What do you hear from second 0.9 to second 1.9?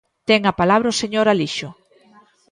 o señor Alixo.